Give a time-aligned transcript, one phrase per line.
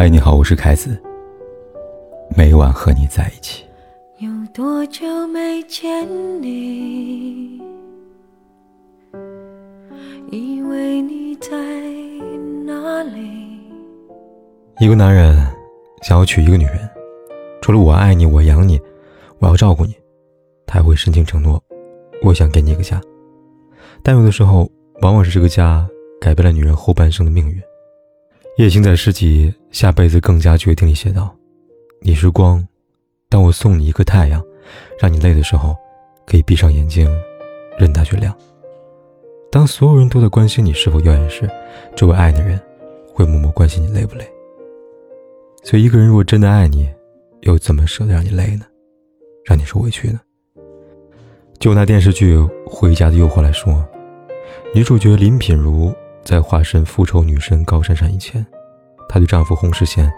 [0.00, 0.98] 嗨，你好，我是凯子。
[2.34, 3.66] 每晚和你在一起。
[4.16, 6.08] 有多久没见
[6.40, 7.60] 你？
[10.30, 11.50] 以为你在
[12.64, 13.60] 哪里？
[14.78, 15.36] 一个男人
[16.00, 16.78] 想要娶一个女人，
[17.60, 18.80] 除了我爱你，我养你，
[19.38, 19.94] 我要照顾你，
[20.64, 21.62] 他还会深情承诺，
[22.22, 22.98] 我想给你一个家。
[24.02, 24.66] 但有的时候，
[25.02, 25.86] 往往是这个家
[26.18, 27.60] 改变了女人后半生的命运。
[28.60, 31.34] 叶星在诗集《下辈子更加决定》里写道
[32.02, 32.62] ：“你是光，
[33.30, 34.44] 当我送你一个太阳，
[35.00, 35.74] 让你累的时候，
[36.26, 37.10] 可以闭上眼睛，
[37.78, 38.36] 任它去亮。
[39.50, 41.48] 当所有人都在关心你是否耀眼时，
[41.96, 42.60] 这位爱的人
[43.14, 44.30] 会默默关心你累不累。
[45.62, 46.86] 所以，一个人如果真的爱你，
[47.40, 48.66] 又怎么舍得让你累呢？
[49.46, 50.20] 让你受委屈呢？
[51.58, 53.82] 就拿电视剧《回家的诱惑》来说，
[54.74, 55.90] 女主角林品如。”
[56.24, 58.44] 在化身复仇女神高珊珊以前，
[59.08, 60.10] 她对丈夫洪世贤，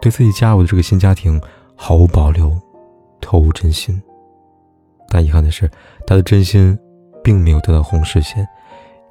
[0.00, 1.40] 对自己加入的这个新家庭
[1.74, 2.56] 毫无保留，
[3.20, 4.00] 投入真心。
[5.08, 5.70] 但遗憾的是，
[6.06, 6.78] 她的真心
[7.22, 8.46] 并没有得到洪世贤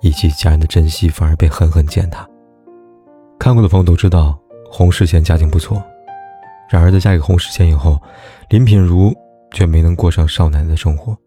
[0.02, 2.28] 以及家人的珍惜，反而被狠狠践踏。
[3.40, 4.38] 看过的朋友都知道，
[4.72, 5.82] 洪世贤家境不错，
[6.70, 8.02] 然而在嫁给洪世贤以后，
[8.50, 9.14] 林品如
[9.52, 11.18] 却没能过上少奶奶的生活。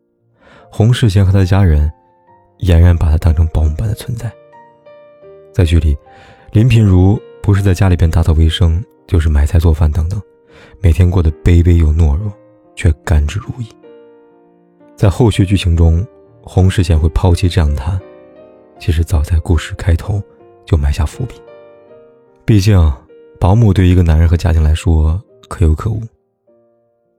[0.70, 1.90] 洪世贤和他的家人
[2.60, 4.30] 俨然把她当成保姆般的存在。
[5.52, 5.96] 在剧里，
[6.52, 10.20] 林品如不是在家里边打扫卫生，就是买菜做饭等等，
[10.80, 12.32] 每天过得卑微又懦弱，
[12.76, 13.66] 却甘之如饴。
[14.96, 16.06] 在后续剧情中，
[16.42, 18.00] 洪世贤会抛弃这样的他，
[18.78, 20.22] 其实早在故事开头
[20.64, 21.34] 就埋下伏笔。
[22.44, 22.92] 毕竟，
[23.40, 26.00] 保姆对一个男人和家庭来说可有可无。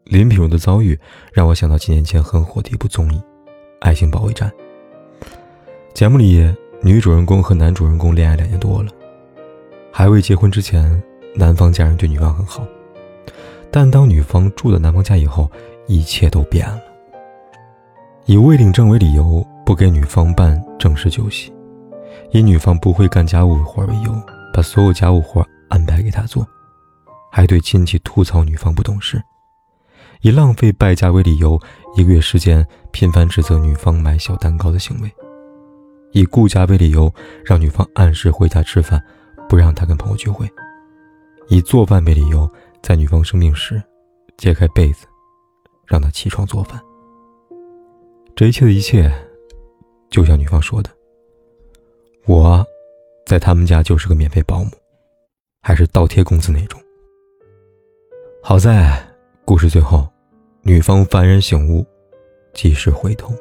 [0.06, 0.98] 林品如的遭遇
[1.32, 3.18] 让我想到几年前很火的一部综艺
[3.80, 4.52] 《爱情保卫战》，
[5.94, 6.44] 节目里。
[6.84, 8.90] 女主人公和男主人公恋爱两年多了，
[9.92, 11.02] 还未结婚之前，
[11.36, 12.66] 男方家人对女方很好，
[13.70, 15.47] 但当女方住到男方家以后，
[15.86, 16.81] 一切都变了。
[18.25, 21.52] 以未领证为理由，不给女方办正式酒席；
[22.31, 24.12] 以女方不会干家务活为由，
[24.52, 26.44] 把所有家务活安排给她做；
[27.31, 29.19] 还对亲戚吐槽女方不懂事；
[30.22, 31.62] 以浪费败家为理由，
[31.96, 35.12] 一个月时间频繁指责女方买小蛋糕的行为。
[36.14, 37.14] 以顾家为理由，
[37.46, 39.02] 让女方按时回家吃饭，
[39.48, 40.46] 不让她跟朋友聚会；
[41.48, 42.50] 以做饭为理由，
[42.84, 43.82] 在女方生病时
[44.38, 45.06] 揭开被子，
[45.88, 46.82] 让她起床做饭。
[48.36, 49.12] 这一切的一切，
[50.10, 50.90] 就像女方说的
[52.28, 52.66] ：“我，
[53.26, 54.72] 在他们家就是个免费保姆，
[55.62, 56.78] 还是倒贴工资那种。”
[58.44, 59.02] 好在
[59.46, 60.06] 故事最后，
[60.64, 61.86] 女方幡然醒悟，
[62.54, 63.34] 及时回头。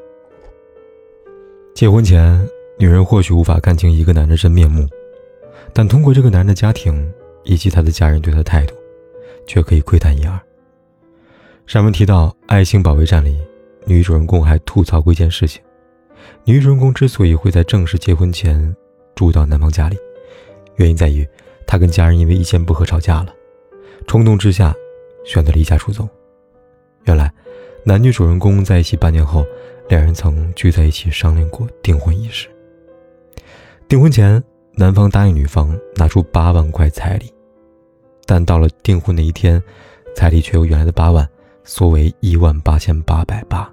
[1.75, 2.49] 结婚前。
[2.81, 4.89] 女人或许无法看清一个男人真面目，
[5.71, 7.13] 但通过这个男人的家庭
[7.45, 8.75] 以及他的家人对他的态度，
[9.47, 10.41] 却可以窥探一二。
[11.67, 13.39] 上文提到《爱情保卫战》里，
[13.85, 15.61] 女主人公还吐槽过一件事情：
[16.45, 18.75] 女主人公之所以会在正式结婚前
[19.15, 19.99] 住到男方家里，
[20.77, 21.29] 原因在于
[21.67, 23.35] 她跟家人因为意见不合吵架了，
[24.07, 24.75] 冲动之下
[25.27, 26.09] 选择离家出走。
[27.05, 27.31] 原来，
[27.85, 29.45] 男女主人公在一起半年后，
[29.91, 32.49] 两人曾聚在一起商量过订婚仪式。
[33.91, 34.41] 订婚前，
[34.77, 37.29] 男方答应女方拿出八万块彩礼，
[38.25, 39.61] 但到了订婚那一天，
[40.15, 41.29] 彩礼却由原来的八万
[41.65, 43.69] 缩为一万八千八百八。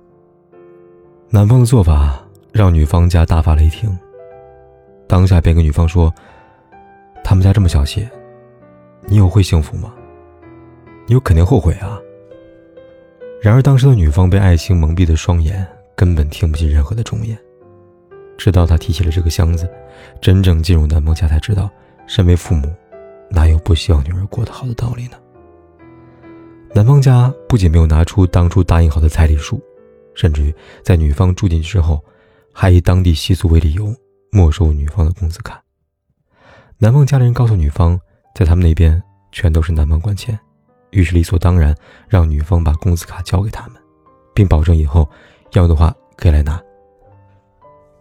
[1.30, 2.20] 男方的做法
[2.52, 3.96] 让女方家大发雷霆，
[5.08, 6.12] 当下便跟女方说
[7.24, 8.04] ：“他们家这么小气，
[9.06, 9.94] 你有会幸福吗？
[11.06, 12.02] 你有肯定后悔啊。”
[13.40, 15.64] 然而，当时的女方被爱情蒙蔽的双眼
[15.96, 17.38] 根本听不进任何的忠言。
[18.38, 19.70] 直到他提起了这个箱子，
[20.22, 21.70] 真正进入男方家，才知道，
[22.06, 22.74] 身为父母，
[23.30, 25.18] 哪有不希望女儿过得好的道理呢？
[26.74, 29.60] 男方家不仅没有拿出当初答应好的彩礼数，
[30.14, 30.54] 甚至于
[30.84, 32.04] 在女方住进去之后，
[32.54, 33.94] 还以当地习俗为理由
[34.32, 35.62] 没收女方的工资卡。
[36.78, 38.00] 男方家里人告诉女方，
[38.36, 39.02] 在他们那边
[39.32, 40.38] 全都是男方管钱，
[40.92, 41.76] 于是理所当然
[42.08, 43.82] 让女方把工资卡交给他们，
[44.36, 45.10] 并保证以后
[45.54, 46.62] 要的话可以来拿。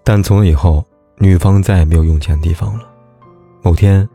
[0.09, 0.87] 但从那以后，
[1.19, 2.89] 女方再也没有用钱的地方了。
[3.61, 4.09] 某天，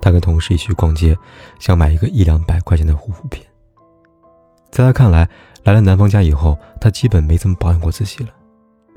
[0.00, 1.18] 她跟同事一起去逛街，
[1.58, 3.44] 想买一个一两百块钱的护肤品。
[4.70, 5.28] 在她看来，
[5.64, 8.30] 来了男方家以后，她基本没怎么保养过自己了，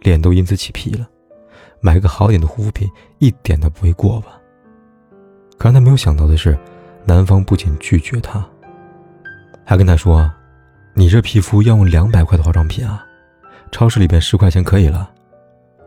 [0.02, 1.08] 脸都因此起皮了。
[1.80, 2.88] 买个好点的护肤品
[3.18, 4.40] 一点都不为过吧？
[5.58, 6.56] 可让她没有想到的是，
[7.04, 8.48] 男方不仅拒绝她，
[9.66, 10.32] 还跟她说
[10.94, 13.04] ：“你这皮肤要用两百块的化妆品啊，
[13.72, 15.10] 超市里边十块钱可以了。”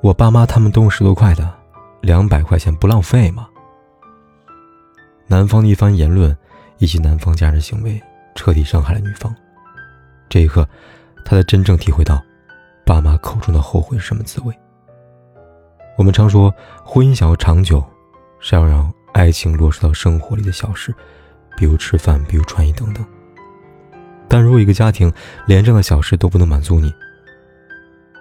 [0.03, 1.53] 我爸妈他们都十多块的，
[2.01, 3.47] 两百块钱不浪费吗？
[5.27, 6.35] 男方的一番言论，
[6.79, 8.01] 以及男方家人行为
[8.35, 9.35] 彻底伤害了女方。
[10.31, 10.67] 这一刻，
[11.23, 12.23] 他才真正体会到，
[12.87, 14.55] 爸妈口中的后悔是什么滋味。
[15.99, 16.53] 我们常说，
[16.83, 17.85] 婚姻想要长久，
[18.39, 20.95] 是要让爱情落实到生活里的小事，
[21.59, 23.05] 比如吃饭，比如穿衣等等。
[24.29, 25.13] 但如果一个家庭
[25.47, 26.91] 连这样的小事都不能满足你，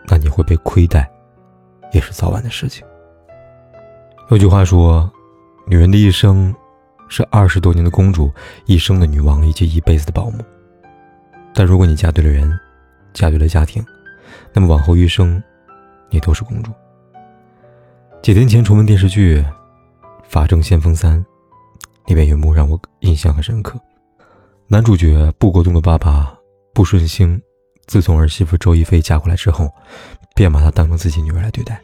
[0.07, 1.09] 那你会被亏待，
[1.91, 2.85] 也是早晚的事情。
[4.29, 5.11] 有句话说，
[5.65, 6.53] 女人的一生，
[7.07, 8.31] 是二十多年的公主，
[8.65, 10.37] 一生的女王，以及一辈子的保姆。
[11.53, 12.57] 但如果你嫁对了人，
[13.13, 13.83] 嫁对了家庭，
[14.53, 15.41] 那么往后余生，
[16.09, 16.71] 你都是公主。
[18.21, 19.39] 几天前重温电视剧
[20.27, 21.19] 《法证先锋三》，
[22.05, 23.79] 里面有幕让我印象很深刻。
[24.67, 26.37] 男主角布国栋的爸爸
[26.73, 27.41] 布顺兴，
[27.87, 29.67] 自从儿媳妇周一菲嫁过来之后，
[30.39, 31.81] 便把她当成自己女儿来对待。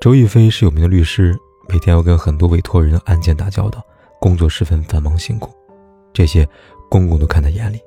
[0.00, 1.38] 周亦菲是有名的律师，
[1.68, 3.80] 每天要跟很多委托人的案件打交道，
[4.18, 5.50] 工作十分繁忙辛苦，
[6.12, 6.48] 这些
[6.88, 7.80] 公公都看在眼里。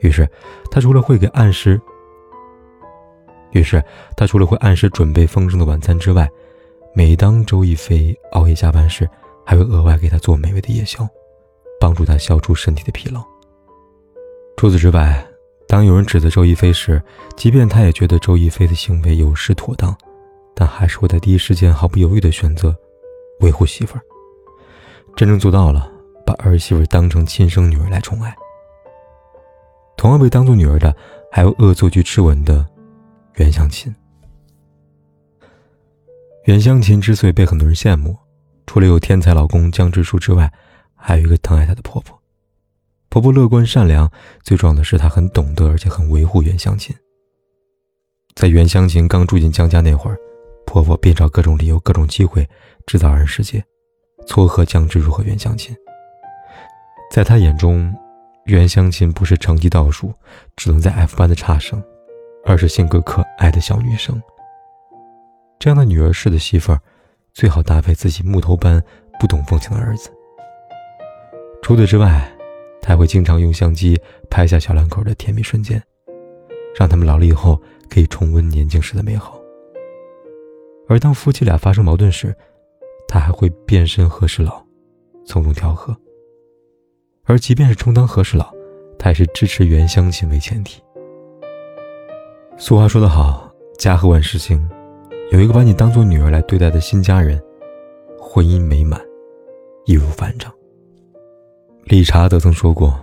[0.00, 0.28] 于是，
[0.70, 1.80] 他除了会给按时，
[3.52, 3.82] 于是
[4.16, 6.28] 他除了会按时准备丰盛的晚餐之外，
[6.94, 9.08] 每当周亦菲熬夜加班时，
[9.46, 11.08] 还会额外给她做美味的夜宵。
[11.80, 13.22] 帮助他消除身体的疲劳。
[14.56, 15.24] 除此之外，
[15.68, 17.00] 当有人指责周亦菲时，
[17.36, 19.94] 即便他也觉得周亦菲的行为有失妥当，
[20.54, 22.74] 但还是会在第一时间毫不犹豫地选择
[23.40, 24.02] 维护媳妇儿，
[25.14, 25.92] 真正做到了
[26.24, 28.34] 把儿媳妇当成亲生女儿来宠爱。
[29.96, 30.96] 同样被当做女儿的，
[31.30, 32.66] 还有恶作剧之吻的
[33.34, 33.94] 袁湘琴。
[36.44, 38.16] 袁湘琴之所以被很多人羡慕，
[38.66, 40.50] 除了有天才老公江直树之外，
[40.96, 42.17] 还有一个疼爱她的婆婆，
[43.10, 44.10] 婆婆乐观善良，
[44.42, 46.94] 最重要的是她很懂得，而且很维护袁湘琴。
[48.34, 50.16] 在袁湘琴刚住进江家那会儿，
[50.66, 52.46] 婆婆便找各种理由、各种机会
[52.86, 53.64] 制造二人世界，
[54.26, 55.74] 撮合江直树和袁湘琴。
[57.10, 57.92] 在她眼中，
[58.44, 60.12] 袁湘琴不是成绩倒数、
[60.54, 61.82] 只能在 F 班的差生，
[62.44, 64.22] 而是性格可爱的小女生。
[65.58, 66.80] 这样的女儿式的媳妇儿，
[67.32, 68.80] 最好搭配自己木头般
[69.18, 70.10] 不懂风情的儿子。
[71.62, 72.30] 除此之外，
[72.80, 75.82] 他会经常用相机拍下小两口的甜蜜瞬间，
[76.74, 77.60] 让他们老了以后
[77.90, 79.38] 可以重温年轻时的美好。
[80.88, 82.34] 而当夫妻俩发生矛盾时，
[83.06, 84.64] 他还会变身和事佬，
[85.26, 85.94] 从中调和。
[87.24, 88.50] 而即便是充当和事佬，
[88.98, 90.82] 他也是支持原相亲为前提。
[92.56, 94.66] 俗话说得好，家和万事兴，
[95.30, 97.38] 有一个把你当做女儿来对待的新家人，
[98.18, 98.98] 婚姻美满，
[99.84, 100.50] 易如反掌。
[101.88, 102.94] 理查德曾说过：“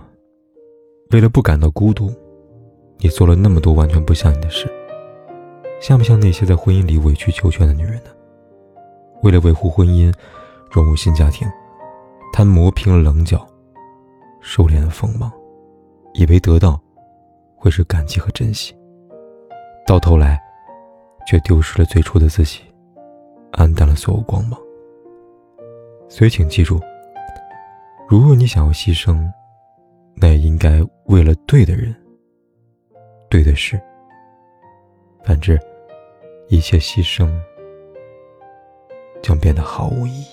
[1.10, 2.08] 为了不感到孤独，
[2.98, 4.72] 你做了那么多完全不像你的事，
[5.80, 8.10] 像不像那些在婚姻里委曲求全的女人呢？
[9.24, 10.14] 为了维护婚姻，
[10.70, 11.48] 融入新家庭，
[12.32, 13.44] 她磨平了棱角，
[14.40, 15.32] 收敛了锋芒，
[16.14, 16.80] 以为得到
[17.56, 18.72] 会是感激和珍惜，
[19.84, 20.40] 到头来
[21.26, 22.60] 却丢失了最初的自己，
[23.50, 24.56] 黯淡了所有光芒。
[26.08, 26.80] 所以，请记住。”
[28.08, 29.18] 如果你想要牺牲，
[30.14, 31.92] 那也应该为了对的人、
[33.28, 33.80] 对的事。
[35.24, 35.58] 反之，
[36.48, 37.28] 一切牺牲
[39.20, 40.26] 将变得毫无意义。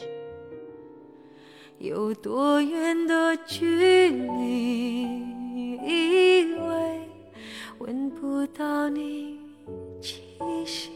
[1.80, 5.02] 有多远的距离，
[5.82, 7.02] 以为
[7.80, 9.40] 闻不到你
[10.00, 10.22] 气
[10.64, 10.92] 息，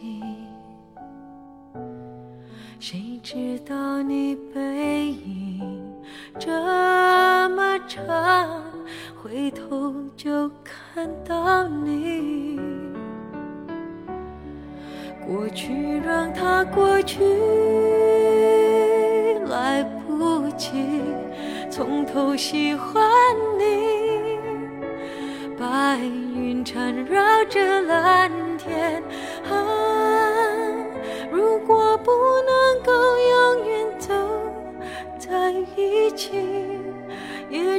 [2.80, 4.67] 谁知道你背。
[6.48, 8.64] 这么长，
[9.22, 12.58] 回头就看到你。
[15.28, 17.22] 过去让它过去，
[19.50, 21.02] 来不及
[21.70, 23.04] 从头喜欢
[23.60, 24.40] 你。
[25.60, 29.04] 白云缠绕着蓝天，
[29.52, 29.52] 啊，
[31.30, 32.10] 如果不
[32.46, 32.57] 能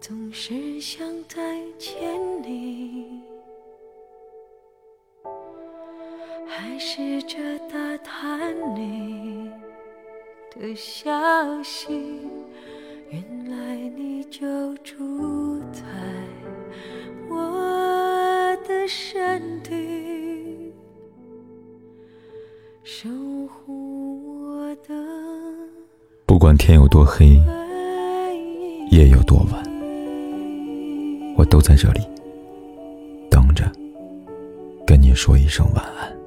[0.00, 1.92] 总是想再见
[2.42, 3.20] 你，
[6.48, 7.36] 还试着
[7.68, 9.50] 打探你
[10.58, 11.92] 的消息。
[13.10, 15.82] 原来你就住在
[17.28, 20.72] 我的身体，
[22.82, 23.06] 守
[23.46, 24.94] 护我的
[26.24, 27.38] 不管天有多黑，
[28.90, 29.69] 夜有多晚，
[31.40, 32.02] 我都在这里
[33.30, 33.64] 等着，
[34.86, 36.19] 跟你说一声晚安。